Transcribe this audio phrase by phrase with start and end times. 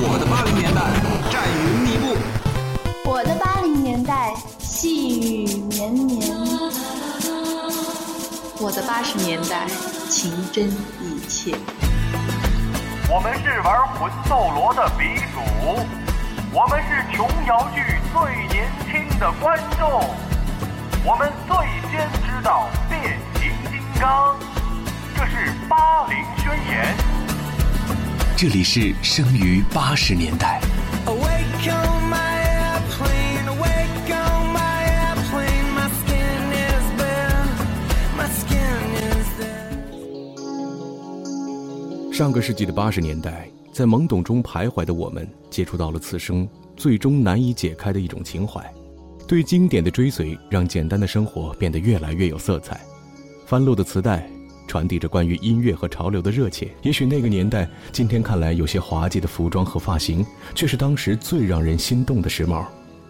[0.00, 0.80] 我的八零年代
[1.28, 6.30] 战云密布，我的八零年代细雨绵绵，
[8.60, 9.66] 我的八十年代
[10.08, 11.56] 情真意切。
[13.10, 15.40] 我们是玩魂斗罗的鼻祖，
[16.52, 19.90] 我们是琼瑶剧最年轻的观众，
[21.04, 21.56] 我们最
[21.90, 24.36] 先知道变形金刚，
[25.16, 27.17] 这是八零宣言。
[28.40, 30.60] 这里是生于八十年代。
[42.12, 48.64] 上个世纪的八十年代，在懵懂中徘徊的我们，接触到了此生最终难以解开的一种情怀。
[49.26, 52.80] 对经典的追随，让简单的生活变得越来越有色彩。
[53.46, 54.30] 翻录的磁带，
[54.68, 56.68] 传递着关于音乐和潮流的热切。
[56.82, 62.64] 也许那个年代，今天看来有些滑稽的服装和发型，却是当时最让人心动的时髦。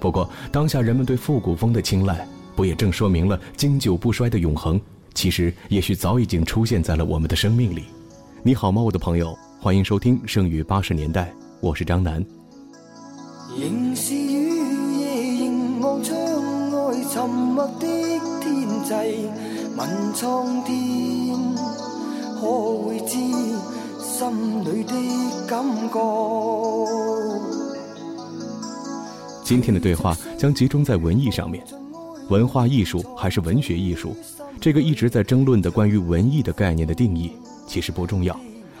[0.00, 4.80] 不过，当下人们对复古风的青睐，不也正说明了经久不衰的永恒？
[5.14, 7.84] 其实，也许早已经出现在了我们的生命里。
[8.42, 9.36] 你好吗，我的朋友？
[9.60, 11.26] 欢迎收听《生于八十年代》，
[11.60, 12.24] 我是张楠。
[19.76, 20.74] 问苍天
[22.40, 22.46] 可
[22.82, 23.16] 会知
[24.00, 24.94] 心里的
[25.48, 25.98] 感觉。
[29.44, 31.64] 今天的对话将集中在文艺上面，
[32.28, 34.14] 文化艺术还是文学艺术？
[34.60, 37.32] 这个一直在争论的关于文艺的概念的定义。
[37.66, 38.38] 其实不重要，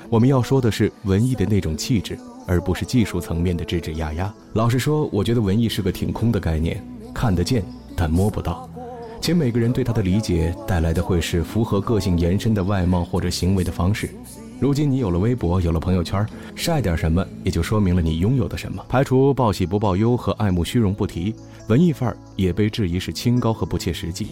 [0.08, 4.34] 我们要说的是文艺的那种气质，而不是技术层面的吱吱呀呀。
[4.52, 6.84] 老实说，我觉得文艺是个挺空的概念，
[7.14, 7.64] 看得见
[7.96, 8.68] 但摸不到，
[9.22, 14.10] 且每个人对他的理解带来的会是符合个性延伸的外貌或者行为的方式。
[14.58, 18.84] 如今你有了微博，有了朋友圈，晒点什么也就说明了你拥有的什么。
[18.88, 21.32] 排除报喜不报忧和爱慕虚荣不提，
[21.68, 24.26] 文艺范儿也被质疑是清高和不切实际。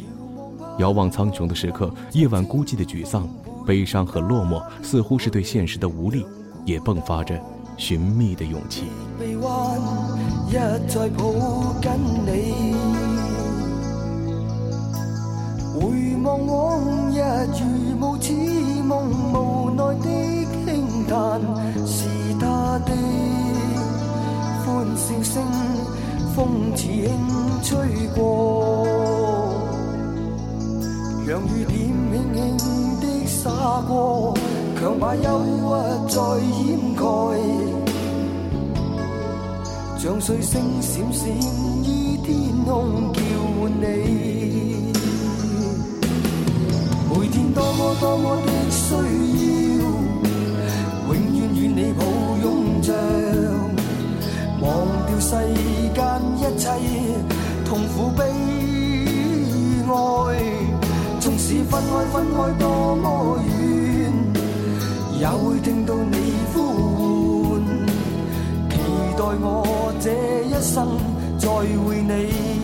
[0.78, 3.28] 遥望苍穹的时刻，夜晚孤寂的沮丧。
[3.64, 6.26] 悲伤和落寞，似乎是对现实的无力，
[6.64, 7.40] 也迸发着
[7.76, 8.86] 寻觅的勇气。
[9.20, 10.54] 一
[10.88, 11.22] 再抱
[11.80, 11.92] 紧
[12.26, 12.69] 你，
[16.22, 17.60] 望往日如
[18.00, 18.32] 无似
[18.84, 20.06] 梦，无奈的
[20.64, 21.40] 轻叹，
[21.86, 22.08] 是
[22.38, 22.90] 他的
[24.64, 24.66] 欢
[24.96, 25.42] 笑声，
[26.34, 27.08] 风似轻
[27.62, 27.68] 吹
[28.14, 28.86] 过，
[31.26, 31.78] 让雨点
[32.12, 32.36] 轻轻
[33.00, 33.06] 的。
[33.42, 33.50] 洒
[33.88, 34.34] 过，
[34.78, 35.50] 强把忧郁
[36.08, 36.20] 再
[36.66, 37.02] 掩盖，
[39.96, 41.26] 像碎星闪闪
[41.82, 43.20] 于天空，叫
[43.58, 44.89] 唤你。
[47.30, 48.94] 天多么多么的需
[49.78, 49.82] 要，
[51.06, 52.02] 永远与你抱
[52.42, 52.92] 拥着，
[54.60, 54.66] 忘
[55.06, 55.30] 掉世
[55.94, 55.98] 间
[56.36, 56.62] 一切
[57.64, 58.24] 痛苦悲
[59.86, 59.92] 哀。
[61.20, 64.12] 纵使分开，分开多么远，
[65.18, 66.16] 也会听到你
[66.52, 66.56] 呼
[67.50, 67.60] 唤，
[68.70, 68.74] 期
[69.16, 70.10] 待我这
[70.46, 70.98] 一生
[71.38, 72.59] 再会你。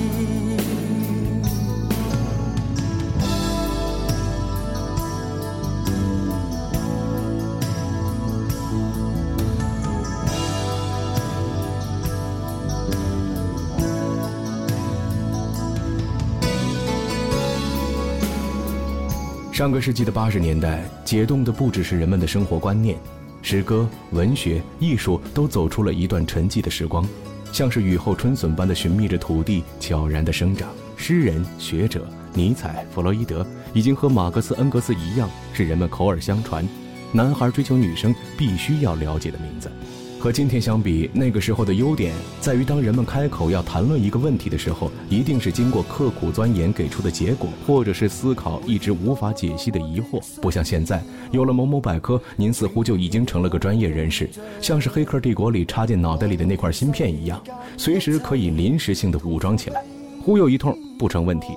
[19.57, 22.95] 上个世纪的八十年代，解冻的不只是人们的生活观念，
[23.41, 27.09] 诗歌、文学、艺术都走出了一段沉寂的时光，
[27.53, 30.69] 像是雨后春笋般的寻觅着土地悄然的生长。
[30.95, 36.69] 诗人、学者尼采、弗洛伊德，已经和马克思、恩格斯一样，是人们口耳相传，
[37.11, 39.73] 男孩追求女生必须要了解的名字。
[40.19, 50.21] 和今天相比，那个时候的优点在于，当人们开口要谈论一个问题的时候，一定是经过刻苦钻研给出的结果，或者是思考一直无法解析的疑惑。
[50.41, 51.01] 不像现在，
[51.31, 54.29] 有了某某百科，您似乎就已经成了个专业人士，
[54.61, 57.41] 像是《黑客帝国》里插进脑袋里的那块芯片一样，
[57.77, 59.85] 随时可以临时性的武装起来，
[60.23, 61.49] 忽悠一通不成问题。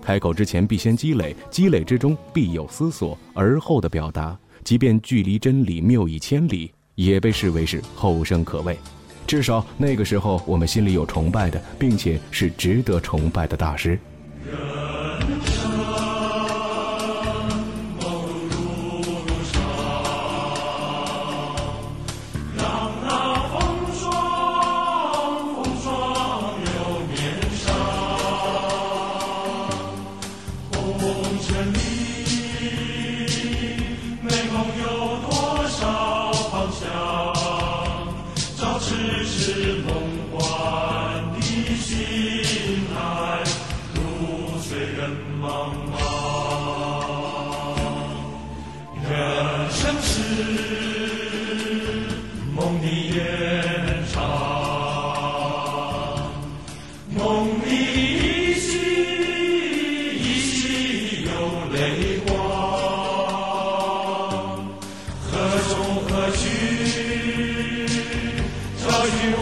[0.00, 6.70] 开口之前必先积累，积累之中必有思索，而后的表达，即便距离真理谬以千里。
[6.94, 8.78] 也被视为是后生可畏，
[9.26, 13.98] 至少那个时候，我们心里有崇拜的，并且是值得崇拜的大师。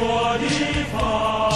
[0.05, 0.49] 我的
[0.93, 1.52] 发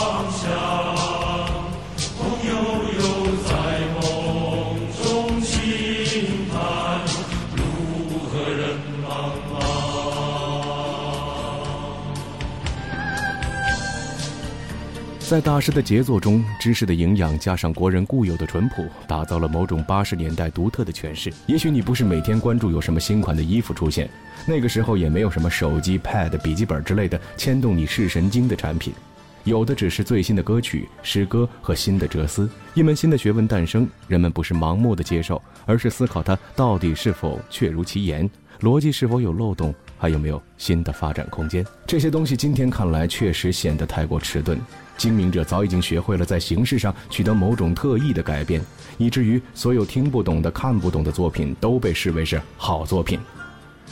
[15.29, 21.33] 在大师的杰作中，知识的营养加上国人固有的淳朴，打造了某种八十年代独特的诠释。
[21.47, 24.09] 也许你不是每天关注有什么新款的衣服出现，
[24.47, 28.95] 那个时候也没有什么手机、Pad、笔记本之类的牵动你视神经的产品，
[29.43, 32.49] 有的只是最新的歌曲、诗歌和新的哲思。
[32.75, 38.31] 一门新的学问诞生，人们不是盲目的接受，而是思考它到底是否确如其言，
[38.61, 41.65] 逻辑是否有漏洞，还有没有新的发展空间。
[41.87, 44.59] 这些东西今天看来确实显得太过迟钝。
[44.97, 48.63] 精明者早已经学会了在形式上取得某种特异的改变，
[48.97, 53.21] 以至于所有听不懂的、看不懂的作品都被视为是好作品。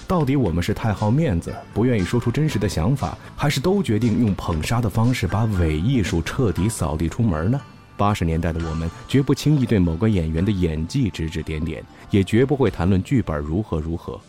[0.06, 7.60] 到底我们是太好面子，不愿意说出真实的想法，还是都决定用捧杀的方式把伪艺术彻底扫地出门呢？
[7.96, 14.20] 八十年代的我们绝不轻易对某个演员的演技指指点点，也绝不会谈论剧本如何如何，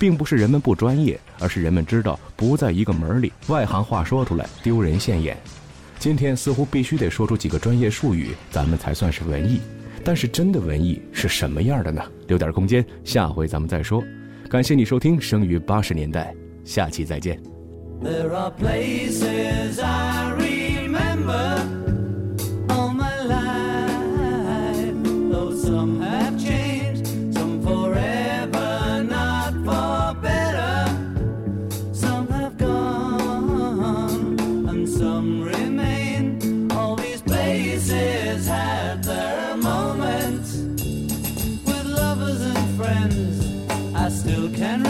[0.00, 5.36] 并不是人们不专业，而是人们知道不在一个门里，外行话说出来丢人现眼。
[5.98, 9.60] 今天似乎必须得说出几个专业术语，咱们才算是文艺。
[10.02, 12.02] 但是真的文艺是什么样的呢？
[12.28, 14.02] 留点空间，下回咱们再说。
[14.48, 16.34] 感谢你收听《生于八十年代》，
[16.68, 17.38] 下期再见。
[18.02, 21.69] There are places I remember.
[42.90, 43.38] friends
[43.94, 44.89] I still can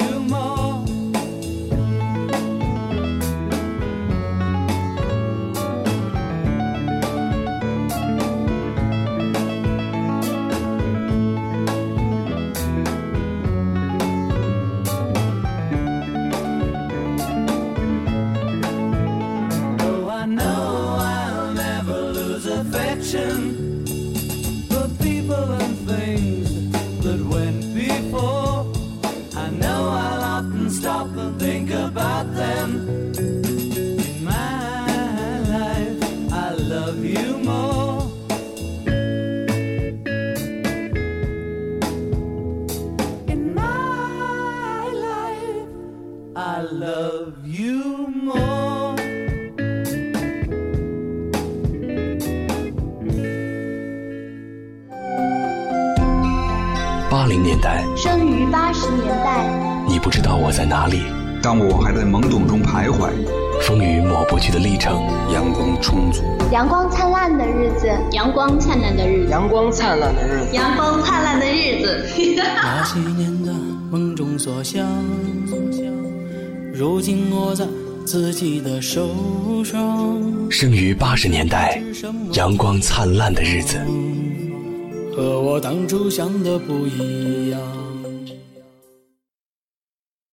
[57.11, 59.45] 八零年代，生于八十年代，
[59.85, 61.01] 你不知道我在哪里，
[61.43, 63.09] 当我还在懵懂中徘徊。
[63.63, 65.03] 风雨抹不去的历程，
[65.33, 72.05] 阳光充足，阳光灿烂的日子，阳光灿烂的日子，阳光灿烂的日子，阳光灿烂的日子。
[72.63, 73.51] 那些年的
[73.91, 74.87] 梦中所想。
[76.73, 77.67] 如今握在
[78.05, 79.09] 自己的手
[79.65, 80.49] 上。
[80.49, 81.83] 生于八十年代，
[82.35, 83.77] 阳光灿烂的日子。
[85.15, 87.80] 和我当初想的不一样。